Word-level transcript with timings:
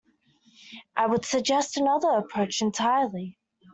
I 0.97 1.05
would 1.05 1.25
suggest 1.25 1.77
another 1.77 2.09
approach 2.09 2.63
entirely. 2.63 3.37